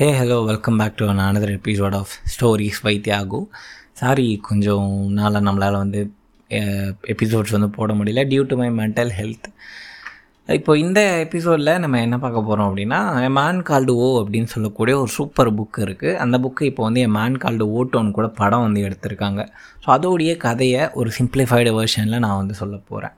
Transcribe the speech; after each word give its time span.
Hey 0.00 0.18
hello 0.18 0.44
welcome 0.44 0.76
back 0.76 0.94
to 0.96 1.06
another 1.06 1.58
episode 1.60 1.94
of 1.94 2.08
stories 2.24 2.78
by 2.82 3.00
Thiyagu 3.04 3.46
sorry 3.92 4.38
கொஞ்சம் 4.42 5.12
நாளாக 5.12 5.50
நம்மளால் 5.50 5.76
வந்து 5.76 6.12
எபிசோட்ஸ் 7.04 7.50
வந்து 7.50 7.70
போட 7.70 7.92
முடியல. 7.92 8.24
Due 8.28 8.42
to 8.42 8.56
my 8.56 8.68
mental 8.68 9.10
health 9.18 9.48
இப்போ 10.46 10.78
இந்த 10.78 11.18
எபிசோடில் 11.18 11.78
நம்ம 11.78 12.00
என்ன 12.00 12.18
பார்க்க 12.18 12.42
போகிறோம் 12.42 12.76
அப்படின்னா 12.76 13.22
என் 13.22 13.32
மேன் 13.32 13.62
கால்டு 13.62 13.96
ஓ 13.96 14.24
அப்படின்னு 14.24 14.44
சொல்லக்கூடிய 14.44 14.98
ஒரு 14.98 15.08
சூப்பர் 15.08 15.54
புக் 15.54 15.78
இருக்குது 15.78 16.14
அந்த 16.14 16.38
புக்கு 16.38 16.62
இப்போ 16.62 16.82
வந்து 16.82 17.00
என் 17.00 17.10
மேன் 17.10 17.36
கால்டு 17.36 17.84
ஓட்டோன்னு 17.84 18.10
கூட 18.10 18.28
படம் 18.28 18.60
வந்து 18.60 18.80
எடுத்திருக்காங்க. 18.80 19.48
ஸோ 19.86 19.86
அதோடைய 19.86 20.36
கதையை 20.36 20.90
ஒரு 20.92 21.10
சிம்பிளிஃபைடு 21.18 21.84
வெர்ஷனில் 21.84 22.18
நான் 22.18 22.36
வந்து 22.36 22.54
சொல்ல 22.54 22.76
போகிறேன் 22.76 23.12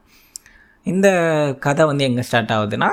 இந்த 0.87 1.09
கதை 1.65 1.83
வந்து 1.91 2.07
எங்கே 2.09 2.23
ஸ்டார்ட் 2.29 2.53
ஆகுதுன்னா 2.55 2.89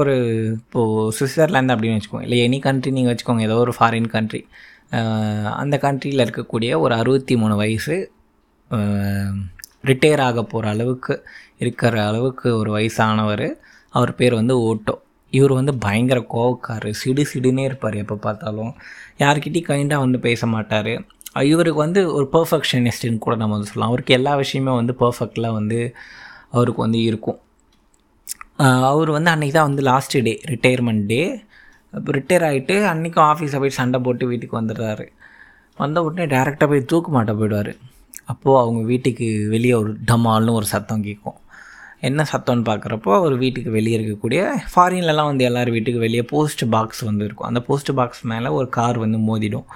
ஒரு 0.00 0.14
இப்போது 0.56 1.12
சுவிட்சர்லாந்து 1.18 1.74
அப்படின்னு 1.74 1.98
வச்சுக்கோங்க. 1.98 2.26
இல்லை 2.26 2.38
எனி 2.46 2.58
கண்ட்ரி 2.66 2.90
நீங்கள் 2.96 3.12
வச்சுக்கோங்க. 3.12 3.42
ஏதோ 3.48 3.56
ஒரு 3.64 3.72
ஃபாரின் 3.78 4.08
கண்ட்ரி 4.14 4.40
அந்த 5.62 5.74
கண்ட்ரியில் 5.84 6.24
இருக்கக்கூடிய 6.26 6.70
ஒரு 6.84 6.94
அறுபத்தி 7.00 7.34
மூணு 7.42 7.54
வயசு 7.62 7.96
ரிட்டையர் 9.88 10.22
ஆக 10.28 10.42
போகிற 10.52 10.70
அளவுக்கு 10.74 11.14
இருக்கிற 11.62 11.94
அளவுக்கு 12.10 12.48
ஒரு 12.60 12.70
வயசானவர். 12.76 13.46
அவர் 13.98 14.12
பேர் 14.20 14.34
வந்து 14.40 14.54
ஓட்டோ. 14.68 14.94
இவர் 15.32 15.52
வந்து 15.58 15.72
பயங்கர 15.84 16.18
கோவக்கார் 16.34 16.86
சிடு 17.00 17.22
சிடுனே 17.32 17.62
இருப்பார் 17.68 17.96
எப்போ 18.02 18.16
பார்த்தாலும். 18.26 18.72
யார்கிட்டையும் 19.22 19.68
கைண்டாக 19.70 20.04
வந்து 20.04 20.18
பேச 20.26 20.46
மாட்டார். 20.54 20.92
இவருக்கு 21.52 21.80
வந்து 21.86 22.00
ஒரு 22.16 22.26
பர்ஃபெக்ஷனிஸ்ட்டுன்னு 22.36 23.24
கூட 23.26 23.34
நம்ம 23.42 23.54
வந்து 23.56 23.70
சொல்லலாம். 23.70 23.92
அவருக்கு 23.92 24.16
எல்லா 24.18 24.32
விஷயமே 24.42 24.72
வந்து 24.80 24.94
பர்ஃபெக்டாக 25.02 25.52
வந்து 25.58 25.80
அவருக்கு 26.54 26.80
வந்து 26.86 27.00
இருக்கும். 27.10 27.38
அவர் 28.92 29.10
வந்து 29.16 29.30
அன்றைக்கி 29.32 29.54
தான் 29.56 29.68
வந்து 29.70 29.82
லாஸ்ட் 29.90 30.16
டே 30.28 30.34
ரிட்டையர்மெண்ட் 30.52 31.04
டே 31.12 31.20
இப்போ 31.98 32.12
ரிட்டையர் 32.18 32.46
ஆகிட்டு 32.48 32.74
அன்றைக்கும் 32.92 33.26
ஆஃபீஸை 33.32 33.58
போய் 33.62 33.78
சண்டை 33.80 33.98
போட்டு 34.06 34.24
வீட்டுக்கு 34.30 34.60
வந்துடுறாரு. 34.60 35.04
வந்த 35.82 35.98
உடனே 36.06 36.24
டேரெக்டாக 36.32 36.68
போய் 36.70 36.88
தூக்கு 36.92 37.10
மாட்ட 37.16 37.32
போயிடுவார். 37.40 37.72
அப்போது 38.32 38.58
அவங்க 38.62 38.80
வீட்டுக்கு 38.92 39.26
வெளியே 39.52 39.74
ஒரு 39.82 39.92
டமால்னு 40.08 40.56
ஒரு 40.60 40.66
சத்தம் 40.72 41.04
கேட்கும். 41.06 41.38
என்ன 42.08 42.24
சத்தம்னு 42.32 42.64
பார்க்குறப்போ 42.68 43.10
அவர் 43.18 43.34
வீட்டுக்கு 43.42 43.70
வெளியே 43.76 43.94
இருக்கக்கூடிய 43.98 44.40
ஃபாரின்லலாம் 44.72 45.28
வந்து 45.30 45.46
எல்லோரும் 45.48 45.76
வீட்டுக்கு 45.76 46.02
வெளியே 46.04 46.24
போஸ்ட் 46.32 46.64
பாக்ஸ் 46.74 47.02
வந்து 47.08 47.24
இருக்கும். 47.26 47.48
அந்த 47.50 47.60
போஸ்ட் 47.68 47.90
பாக்ஸ் 47.98 48.22
மேலே 48.32 48.50
ஒரு 48.58 48.68
கார் 48.76 48.98
வந்து 49.04 49.18
மோதிடும். 49.28 49.66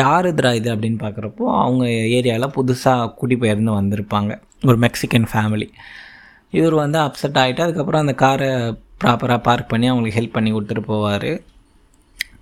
யார் 0.00 0.28
இதுரா 0.32 0.52
இது 0.60 0.68
அப்படின்னு 0.74 0.98
பார்க்குறப்போ 1.06 1.44
அவங்க 1.62 1.84
ஏரியாவில் 2.18 2.54
புதுசாக 2.58 3.08
குடிபெயர்ந்து 3.20 3.72
வந்திருப்பாங்க. 3.80 4.32
ஒரு 4.70 4.78
மெக்சிகன் 4.84 5.28
ஃபேமிலி 5.32 5.68
இவர் 6.58 6.74
வந்து 6.82 6.98
அப்செட் 7.06 7.40
ஆகிட்டு 7.42 7.64
அதுக்கப்புறம் 7.66 8.02
அந்த 8.04 8.14
காரை 8.22 8.50
ப்ராப்பராக 9.02 9.40
பார்க் 9.48 9.70
பண்ணி 9.72 9.86
அவங்களுக்கு 9.90 10.18
ஹெல்ப் 10.18 10.36
பண்ணி 10.36 10.50
கொடுத்துட்டு 10.52 10.82
போவார். 10.92 11.30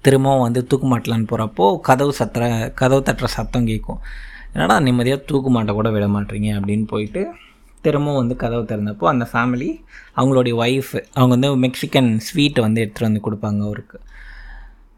திரும்பவும் 0.04 0.44
வந்து 0.46 0.60
தூக்கு 0.70 0.86
மாட்டலான்னு 0.92 1.28
போகிறப்போ 1.30 1.66
கதவு 1.88 2.12
சத்துற 2.18 2.44
கதவு 2.80 3.02
தட்டுற 3.08 3.28
சத்தம் 3.36 3.68
கேட்கும். 3.70 4.00
என்னடா 4.54 4.76
நிம்மதியாக 4.86 5.22
தூக்கு 5.28 5.50
மாட்ட 5.54 5.72
கூட 5.78 5.90
விட 5.90 6.06
மாட்டீங்க 6.16 6.48
அப்படின்னு 6.58 6.86
போயிட்டு 6.92 7.22
திரும்பவும் 7.84 8.20
வந்து 8.20 8.34
கதவு 8.42 8.64
திறந்தப்போ 8.70 9.06
அந்த 9.12 9.24
ஃபேமிலி 9.32 9.68
அவங்களுடைய 10.16 10.54
ஒய்ஃப் 10.64 10.92
அவங்க 11.18 11.32
வந்து 11.36 11.50
மெக்சிகன் 11.64 12.10
ஸ்வீட்டை 12.26 12.60
வந்து 12.66 12.82
எடுத்துகிட்டு 12.84 13.08
வந்து 13.08 13.24
கொடுப்பாங்க 13.26 13.60
அவருக்கு. 13.68 13.98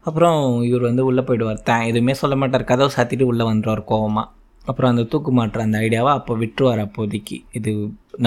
அப்புறம் 0.07 0.39
இவர் 0.69 0.87
வந்து 0.89 1.05
உள்ளே 1.05 1.21
போயிடுவார். 1.21 1.61
தே 1.69 1.77
எதுவுமே 1.91 2.13
சொல்ல 2.13 2.35
மாட்டார். 2.41 2.69
கதவு 2.71 2.91
சாத்திட்டு 2.95 3.25
உள்ளே 3.31 3.45
வந்துடுவார் 3.45 3.83
கோவமாக 3.91 4.27
அப்புறம் 4.69 4.91
அந்த 4.93 5.03
தூக்கு 5.11 5.31
மாற்ற 5.37 5.63
அந்த 5.65 5.77
ஐடியாவை 5.85 6.11
அப்போ 6.19 6.33
விட்டுருவார் 6.41 6.81
அப்போதைக்கு. 6.85 7.37
இது 7.57 7.71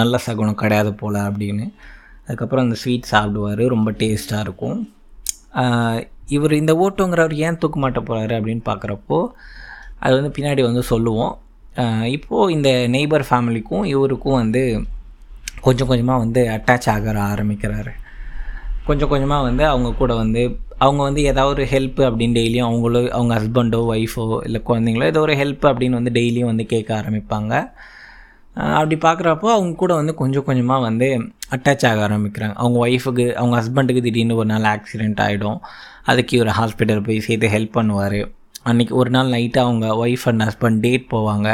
நல்ல 0.00 0.18
சகுனம் 0.26 0.60
கிடையாது 0.62 0.90
போல் 1.00 1.18
அப்படின்னு. 1.28 1.66
அதுக்கப்புறம் 2.26 2.66
அந்த 2.66 2.76
ஸ்வீட் 2.82 3.10
சாப்பிடுவார் 3.12 3.62
ரொம்ப 3.74 3.90
டேஸ்ட்டாக 4.02 4.44
இருக்கும். 4.46 4.78
இவர் 6.36 6.54
இந்த 6.60 6.72
ஓட்டுங்கிறவர் 6.84 7.34
ஏன் 7.46 7.58
தூக்கு 7.60 7.78
மாட்ட 7.82 8.00
போகிறாரு 8.08 8.34
அப்படின்னு 8.38 8.64
பார்க்குறப்போ 8.70 9.18
அது 10.04 10.12
வந்து 10.18 10.32
பின்னாடி 10.36 10.62
வந்து 10.68 10.82
சொல்லுவோம். 10.92 11.34
இப்போது 12.16 12.52
இந்த 12.56 12.70
நெய்பர் 12.94 13.24
ஃபேமிலிக்கும் 13.30 13.84
இவருக்கும் 13.94 14.38
வந்து 14.42 14.62
கொஞ்சம் 15.66 15.90
கொஞ்சமாக 15.90 16.22
வந்து 16.24 16.40
அட்டாச் 16.56 16.88
ஆக 16.94 17.12
ஆரம்பிக்கிறாரு. 17.32 17.92
கொஞ்சம் 18.88 19.10
கொஞ்சமாக 19.12 19.46
வந்து 19.48 19.64
அவங்க 19.72 19.88
கூட 20.00 20.12
வந்து 20.22 20.42
அவங்க 20.84 21.00
வந்து 21.02 21.22
ஏதாவது 21.22 21.54
ஒரு 21.54 21.64
ஹெல்ப் 21.70 22.00
அப்படின்னு 22.08 22.36
டெய்லியும் 22.38 22.68
அவங்களோ 22.68 23.00
அவங்க 23.10 23.32
ஹஸ்பண்டோ 23.38 23.78
ஒய்ஃபோ 23.94 24.24
இல்லை 24.44 24.60
குழந்தைங்களோ 24.68 25.06
ஏதோ 25.12 25.20
ஒரு 25.20 25.34
ஹெல்ப் 25.34 25.64
அப்படின்னு 25.70 25.98
வந்து 26.00 26.12
டெய்லியும் 26.18 26.50
வந்து 26.52 26.66
கேட்க 26.66 26.90
ஆரம்பிப்பாங்க. 27.00 27.52
அப்படி 28.78 28.96
பார்க்குறப்போ 29.06 29.48
அவங்க 29.54 29.72
கூட 29.76 29.92
வந்து 29.94 30.14
கொஞ்சம் 30.14 30.44
கொஞ்சமாக 30.44 30.82
வந்து 30.82 31.08
அட்டாச் 31.56 31.84
ஆக 31.90 32.00
ஆரம்பிக்கிறாங்க. 32.08 32.54
அவங்க 32.54 32.78
ஒய்ஃபுக்கு 32.86 33.26
அவங்க 33.40 33.54
ஹஸ்பண்டுக்கு 33.60 34.02
திடீர்னு 34.06 34.38
ஒரு 34.40 34.48
நாள் 34.52 34.68
ஆக்சிடெண்ட் 34.74 35.20
ஆகிடும் 35.26 35.58
அதுக்கு 36.04 36.40
ஒரு 36.44 36.52
ஹாஸ்பிட்டல் 36.60 37.04
போய் 37.06 37.26
சேர்த்து 37.28 37.52
ஹெல்ப் 37.56 37.76
பண்ணுவார். 37.78 38.18
அன்றைக்கி 38.64 38.92
ஒரு 39.00 39.10
நாள் 39.10 39.28
நைட்டு 39.28 39.58
அவங்க 39.58 39.86
ஒய்ஃப் 40.04 40.24
அண்ட் 40.24 40.42
ஹஸ்பண்ட் 40.42 40.80
டேட் 40.80 41.04
போவாங்க. 41.10 41.48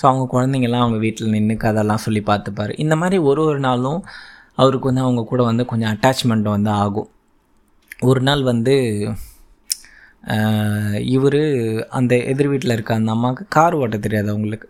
ஸோ 0.00 0.04
அவங்க 0.10 0.24
குழந்தைங்கள்லாம் 0.34 0.84
அவங்க 0.86 0.98
வீட்டில் 1.04 1.34
நின்று 1.36 1.54
கதெல்லாம் 1.66 2.04
சொல்லி 2.06 2.22
பார்த்துப்பார். 2.26 2.72
இந்த 2.84 2.96
மாதிரி 2.96 3.18
ஒரு 3.18 3.42
ஒரு 3.44 3.60
நாளும் 3.60 4.00
அவருக்கு 4.54 4.86
வந்து 4.86 5.00
அவங்க 5.00 5.22
கூட 5.24 5.42
வந்து 5.42 5.64
கொஞ்சம் 5.64 5.92
அட்டாச்மெண்ட் 5.94 6.48
வந்து 6.56 6.70
ஆகும். 6.70 7.08
ஒரு 8.02 8.20
நாள் 8.26 8.42
வந்து 8.50 8.74
இவர் 11.16 11.42
அந்த 11.98 12.14
எதிர் 12.30 12.50
வீட்டில் 12.52 12.74
இருக்க 12.74 12.92
அந்த 12.94 13.10
அம்மாவுக்கு 13.14 13.44
கார் 13.56 13.74
ஓட்ட 13.74 13.96
தெரியாது 14.04 14.28
அவங்களுக்கு. 14.32 14.68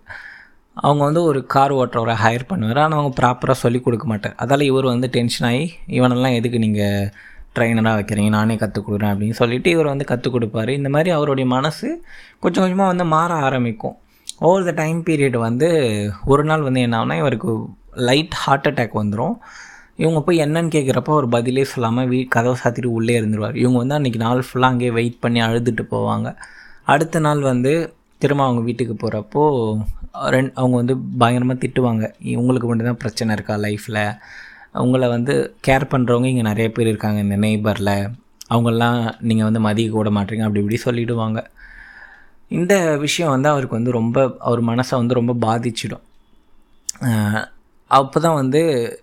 அவங்க 0.75 1.03
வந்து 1.09 1.23
ஒரு 1.31 1.41
கார் 1.55 1.73
ஓட்டுறவரை 1.79 2.15
ஹையர் 2.25 2.49
பண்ணுவார். 2.51 2.81
ஆனால் 2.85 2.99
அவங்க 2.99 3.13
ப்ராப்பராக 3.21 3.59
சொல்லி 3.63 3.81
கொடுக்க 3.81 4.07
மாட்டார். 4.07 4.37
அதால் 4.43 4.69
இவர் 4.71 4.93
வந்து 4.93 5.09
டென்ஷன் 5.17 5.47
ஆகி 5.51 5.65
இவனெல்லாம் 5.99 6.37
எதுக்கு 6.39 6.59
நீங்கள் 6.67 7.09
ட்ரைனராக 7.57 7.99
வைக்கிறீங்க? 7.99 8.31
நானே 8.39 8.57
கற்றுக் 8.63 8.87
கொடுக்குறேன் 8.89 9.13
அப்படின்னு 9.15 9.39
சொல்லிவிட்டு 9.41 9.71
இவர் 9.77 9.93
வந்து 9.93 10.11
கற்றுக் 10.11 10.35
கொடுப்பாரு. 10.37 10.73
இந்த 10.81 10.91
மாதிரி 10.97 11.11
அவருடைய 11.17 11.49
மனசு 11.57 11.89
கொஞ்சம் 12.41 12.63
கொஞ்சமாக 12.65 12.93
வந்து 12.93 13.07
மாற 13.15 13.31
ஆரம்பிக்கும். 13.49 13.97
ஓவர் 14.49 14.69
த 14.69 14.75
டைம் 14.83 14.99
பீரியட் 15.09 15.39
வந்து 15.49 15.69
ஒரு 16.33 16.45
நாள் 16.51 16.67
வந்து 16.69 16.81
என்ன 16.87 16.97
ஆகுனா 17.01 17.17
இவருக்கு 17.23 17.53
லைட் 18.09 18.37
ஹார்ட் 18.45 18.69
அட்டாக் 18.71 19.01
வந்துடும் 19.03 19.37
இவங்க 19.99 20.21
போய் 20.27 20.43
என்னன்னு 20.45 20.71
கேட்குறப்போ 20.75 21.13
ஒரு 21.21 21.29
பதிலே 21.35 21.63
சொல்லாமல் 21.73 22.09
வீ 22.11 22.19
கதவை 22.35 22.57
சாத்திட்டு 22.63 22.91
உள்ளே 22.99 23.15
இருந்துருவார். 23.21 23.57
இவங்க 23.63 23.79
வந்து 23.83 23.97
அன்றைக்கி 23.99 24.21
நாள் 24.25 24.43
ஃபுல்லாக 24.49 24.73
அங்கேயே 24.73 24.93
வெயிட் 24.99 25.19
பண்ணி 25.25 25.41
அழுதுட்டு 25.47 25.85
போவாங்க. 25.95 26.29
அடுத்த 26.95 27.21
நாள் 27.27 27.41
வந்து 27.53 27.73
திரும்ப 28.23 28.45
அவங்க 28.47 28.63
வீட்டுக்கு 28.69 28.95
போகிறப்போ 29.03 29.43
ரெண்டு 30.35 30.53
அவங்க 30.61 30.75
வந்து 30.83 30.95
பயங்கரமாக 31.23 31.59
திட்டுவாங்க. 31.65 32.05
உங்களுக்கு 32.43 32.69
மட்டும் 32.69 32.91
தான் 32.91 33.03
பிரச்சனை 33.03 33.35
இருக்கா 33.37 33.57
லைஃப்பில் 33.67 34.03
உங்களை 34.85 35.07
வந்து 35.17 35.35
கேர் 35.67 35.91
பண்ணுறவங்க 35.93 36.29
இங்கே 36.33 36.47
நிறைய 36.51 36.69
பேர் 36.77 36.91
இருக்காங்க 36.93 37.21
இந்த 37.27 37.37
நெய்பரில் 37.45 37.95
அவங்கெல்லாம் 38.53 38.99
நீங்கள் 39.29 39.49
வந்து 39.49 39.61
மதிக்க 39.69 39.93
கூட 39.99 40.11
மாட்டீங்க 40.17 40.45
அப்படி 40.47 40.63
இப்படி 40.63 40.79
சொல்லிவிடுவாங்க 40.87 41.39
இந்த 42.51 42.75
விஷயம் 43.05 43.33
வந்து 43.35 43.49
அவருக்கு 43.53 43.79
வந்து 43.79 43.99
ரொம்ப 44.01 44.19
அவர் 44.49 44.61
மனசை 44.71 44.95
வந்து 45.01 45.19
ரொம்ப 45.21 45.33
பாதிச்சிடும். 45.47 46.05
அப்போ 47.97 48.19
தான் 48.25 48.39
வந்து 48.41 48.61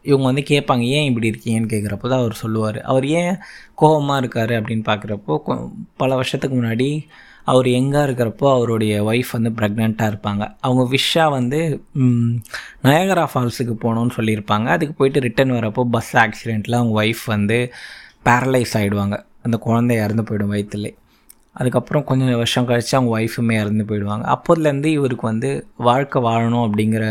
இவங்க 0.10 0.26
வந்து 0.30 0.44
கேட்பாங்க 0.50 0.84
ஏன் 0.98 1.08
இப்படி 1.10 1.28
இருக்கீங்கன்னு? 1.32 1.70
கேட்குறப்போ 1.74 2.08
தான் 2.12 2.24
அவர் 2.24 2.42
சொல்லுவார். 2.42 2.80
அவர் 2.92 3.06
ஏன் 3.22 3.36
கோபமாக 3.82 4.22
இருக்கார் 4.22 4.54
அப்படின்னு 4.58 4.86
பார்க்குறப்போ 4.90 5.36
பல 6.02 6.10
வருஷத்துக்கு 6.20 6.58
முன்னாடி 6.60 6.90
அவர் 7.54 7.68
எங்கே 7.80 8.02
இருக்கிறப்போ 8.08 8.46
அவருடைய 8.56 8.94
ஒய்ஃப் 9.10 9.32
வந்து 9.38 9.52
ப்ரெக்னெண்ட்டாக 9.58 10.12
இருப்பாங்க. 10.12 10.44
அவங்க 10.66 10.84
விஷாக 10.96 11.36
வந்து 11.38 11.60
நயகரா 12.88 13.26
ஃபால்ஸுக்கு 13.32 13.76
போகணுன்னு 13.84 14.16
சொல்லியிருப்பாங்க. 14.20 14.68
அதுக்கு 14.76 14.94
போயிட்டு 15.00 15.24
ரிட்டன் 15.28 15.56
வரப்போ 15.58 15.84
பஸ் 15.96 16.14
ஆக்சிடெண்ட்டில் 16.24 16.80
அவங்க 16.80 16.96
ஒய்ஃப் 17.04 17.24
வந்து 17.36 17.58
பேரலைஸ் 18.28 18.76
ஆகிடுவாங்க 18.80 19.18
அந்த 19.48 19.58
குழந்தை 19.66 19.96
இறந்து 20.04 20.24
போயிடும் 20.28 20.54
வயிற்றுலே 20.54 20.92
அதுக்கப்புறம் 21.60 22.06
கொஞ்சம் 22.08 22.40
வருஷம் 22.42 22.68
கழித்து 22.70 22.96
அவங்க 22.98 23.12
ஒய்ஃபுமே 23.20 23.56
இறந்து 23.64 23.84
போயிடுவாங்க. 23.90 24.24
அப்போதுலேருந்து 24.36 24.90
இவருக்கு 25.00 25.26
வந்து 25.32 25.50
வாழ்க்கை 25.90 26.20
வாழணும் 26.24 26.66
அப்படிங்கிற 26.68 27.04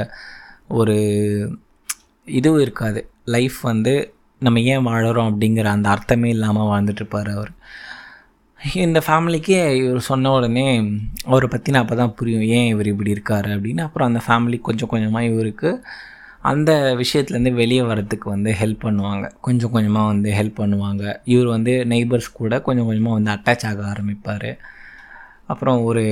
ஒரு 0.79 0.97
இதுவும் 2.27 2.61
இருக்காது. 2.61 3.11
லைஃப் 3.25 3.61
வந்து 3.61 4.15
நம்ம 4.41 4.61
ஏன் 4.61 4.87
வாழறோம் 4.87 5.35
அப்படிங்கிற 5.35 5.65
அந்த 5.65 5.89
அர்த்தமே 5.89 6.29
இல்லாமல் 6.29 6.69
வாழ்ந்துட்டுருப்பார் 6.69 7.31
அவர். 7.31 7.51
இந்த 8.75 9.03
ஃபேமிலிக்கு 9.07 9.75
இவர் 9.75 10.00
சொன்ன 10.00 10.31
உடனே 10.32 10.93
அவரை 11.25 11.49
பற்றி 11.49 11.73
நான் 11.73 11.82
அப்போ 11.82 11.94
தான் 11.94 12.15
புரியும் 12.15 12.43
ஏன் 12.43 12.67
இவர் 12.67 12.87
இப்படி 12.87 13.11
இருக்கார்? 13.11 13.47
அப்படின்னு. 13.47 13.81
அப்புறம் 13.81 14.09
அந்த 14.09 14.21
ஃபேமிலி 14.26 14.61
கொஞ்சம் 14.61 14.88
கொஞ்சமாக 14.88 15.25
இவருக்கு 15.25 15.85
அந்த 16.41 16.97
விஷயத்துலேருந்து 17.00 17.53
வெளியே 17.53 17.81
வரத்துக்கு 17.81 18.25
வந்து 18.25 18.55
ஹெல்ப் 18.61 18.79
பண்ணுவாங்க. 18.82 19.31
கொஞ்சம் 19.41 19.71
கொஞ்சமாக 19.71 20.06
வந்து 20.06 20.32
ஹெல்ப் 20.32 20.61
பண்ணுவாங்க. 20.61 21.17
இவர் 21.25 21.47
வந்து 21.47 21.85
நெய்பர்ஸ் 21.88 22.32
கூட 22.32 22.61
கொஞ்சம் 22.61 22.87
கொஞ்சமாக 22.87 23.15
வந்து 23.15 23.32
அட்டாச் 23.32 23.67
ஆக 23.67 23.93
ஆரம்பிப்பார். 23.93 24.59
அப்புறம் 25.47 25.82
ஒரு 25.82 26.05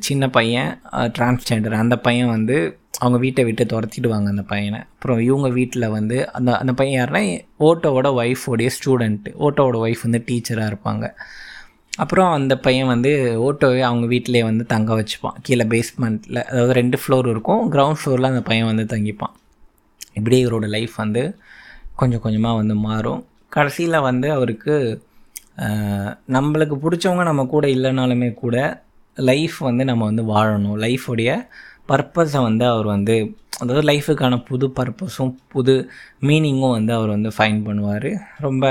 சின்ன 0.00 0.30
பையன் 0.30 0.80
டிரான்ஸ்ஜெண்டர் 0.92 1.72
அந்த 1.72 1.98
பையன் 1.98 2.28
வந்து 2.28 2.78
அவங்க 3.02 3.18
வீட்டை 3.24 3.42
விட்டு 3.48 3.64
துரத்திடுவாங்க 3.72 4.28
அந்த 4.32 4.44
பையனை. 4.52 4.80
அப்புறம் 4.94 5.20
இவங்க 5.28 5.48
வீட்டில் 5.58 5.92
வந்து 5.94 6.16
அந்த 6.38 6.50
அந்த 6.62 6.72
பையன் 6.80 6.98
யாருன்னா 6.98 7.22
ஓட்டோவோட 7.68 8.08
ஒய்ஃபோடைய 8.20 8.70
ஸ்டூடெண்ட்டு 8.76 9.32
ஓட்டோவோட 9.46 9.78
ஒய்ஃப் 9.86 10.04
வந்து 10.06 10.20
டீச்சராக 10.28 10.70
இருப்பாங்க. 10.72 11.06
அப்புறம் 12.02 12.30
அந்த 12.36 12.54
பையன் 12.66 12.90
வந்து 12.92 13.10
ஓட்டோவே 13.46 13.80
அவங்க 13.88 14.06
வீட்டிலே 14.12 14.42
வந்து 14.50 14.64
தங்க 14.72 14.90
வச்சுப்பான். 15.00 15.38
கீழே 15.46 15.64
பேஸ்மெண்ட்டில் 15.72 16.40
அதாவது 16.50 16.72
ரெண்டு 16.80 16.98
ஃப்ளோர் 17.00 17.26
இருக்கும். 17.32 17.64
கிரவுண்ட் 17.72 18.00
ஃப்ளோரில் 18.02 18.32
அந்த 18.32 18.42
பையன் 18.50 18.70
வந்து 18.70 18.86
தங்கிப்பான். 18.94 19.34
இப்படியே 20.18 20.40
இவரோட 20.46 20.66
லைஃப் 20.76 20.94
வந்து 21.02 21.24
கொஞ்சம் 22.00 22.22
கொஞ்சமாக 22.26 22.60
வந்து 22.60 22.76
மாறும். 22.86 23.20
கடைசியில் 23.56 24.04
வந்து 24.08 24.28
அவருக்கு 24.36 24.76
நம்மளுக்கு 26.36 26.76
பிடிச்சவங்க 26.84 27.24
நம்ம 27.28 27.42
கூட 27.54 27.64
இல்லைனாலுமே 27.76 28.28
கூட 28.42 28.56
லைஃப் 29.18 29.56
வந்து 29.68 29.84
நம்ம 29.90 30.02
வந்து 30.10 30.24
வாழணும். 30.32 30.76
லைஃபுடைய 30.84 31.30
பர்பஸை 31.88 32.40
வந்து 32.48 32.64
அவர் 32.72 32.88
வந்து 32.94 33.16
அதாவது 33.62 33.82
லைஃபுக்கான 33.90 34.34
புது 34.48 34.66
பர்பஸும் 34.78 35.32
புது 35.52 35.74
மீனிங்கும் 36.28 36.74
வந்து 36.78 36.92
அவர் 36.98 37.14
வந்து 37.16 37.30
ஃபைன் 37.36 37.60
பண்ணுவார். 37.66 38.10
ரொம்ப 38.46 38.66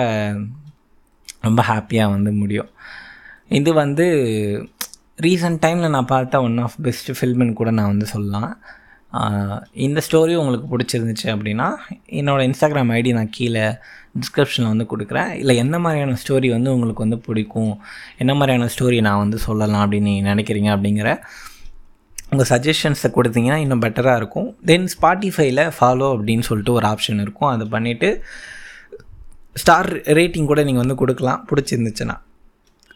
ரொம்ப 1.48 1.62
ஹாப்பியாக 1.72 2.14
வந்து 2.16 2.32
முடியும். 2.42 2.70
இது 3.60 3.72
வந்து 3.84 4.06
ரீசெண்ட் 5.26 5.60
டைமில் 5.64 5.94
நான் 5.96 6.12
பார்த்த 6.12 6.42
ஒன் 6.48 6.58
ஆஃப் 6.66 6.78
பெஸ்ட் 6.86 7.10
ஃபில்முன்னு 7.18 7.58
கூட 7.62 7.70
நான் 7.78 7.92
வந்து 7.94 8.08
சொல்லலாம். 8.14 8.52
இந்த 9.86 10.00
ஸ்டோரி 10.08 10.34
உங்களுக்கு 10.42 10.68
பிடிச்சிருந்துச்சு 10.74 11.28
அப்படின்னா 11.34 11.68
என்னோடய 12.20 12.48
இன்ஸ்டாகிராம் 12.50 12.92
ஐடி 12.98 13.12
நான் 13.18 13.34
கீழே 13.38 13.66
டிஸ்கிரிப்ஷனில் 14.20 14.72
வந்து 14.74 14.86
கொடுக்குறேன். 14.92 15.32
இல்லை 15.42 15.54
எந்த 15.64 15.78
மாதிரியான 15.86 16.16
ஸ்டோரி 16.24 16.50
வந்து 16.56 16.74
உங்களுக்கு 16.76 17.06
வந்து 17.06 17.20
பிடிக்கும் 17.28 17.74
என்ன 18.24 18.34
மாதிரியான 18.40 18.70
ஸ்டோரி 18.76 19.00
நான் 19.08 19.24
வந்து 19.24 19.40
சொல்லலாம் 19.48 19.84
அப்படின்னு 19.86 20.12
நீங்கள் 20.12 20.32
நினைக்கிறீங்க 20.34 20.70
அப்படிங்கிற 20.76 21.12
உங்கள் 22.32 22.48
சஜஷன்ஸை 22.50 23.10
கொடுத்தீங்கன்னா 23.16 23.56
இன்னும் 23.56 23.82
பெட்டராக 23.82 24.16
இருக்கும். 24.16 24.58
தென் 24.66 24.88
ஸ்பாட்டிஃபைல 24.94 25.72
ஃபாலோ 25.80 26.08
அப்படின்னு 26.16 26.40
சொல்லிட்டு 26.40 26.74
ஒரு 26.74 26.88
ஆப்ஷன் 26.88 27.22
இருக்கும். 27.22 27.50
அதை 27.50 27.68
பண்ணிவிட்டு 27.72 28.22
ஸ்டார் 29.54 29.92
ரேட்டிங் 29.92 30.46
கூட 30.46 30.64
நீங்கள் 30.64 30.84
வந்து 30.84 30.96
கொடுக்கலாம். 30.96 31.48
பிடிச்சிருந்துச்சுன்னா. 31.50 32.18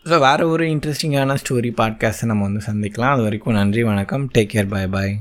ஸோ 0.05 0.19
வேறு 0.19 0.49
ஒரு 0.49 0.65
இன்ட்ரெஸ்டிங்கான 0.65 1.35
ஸ்டோரி 1.43 1.71
பாட்காஸ்ட்டை 1.81 2.25
நம்ம 2.25 2.43
வந்து 2.43 2.61
சந்திக்கலாம். 2.67 3.13
அது 3.15 3.21
வரைக்கும் 3.21 3.53
நன்றி 3.53 3.83
வணக்கம். 3.83 4.29
டேக் 4.37 4.53
கேர் 4.53 4.67
பாய் 4.67 4.87
பாய் 4.87 5.13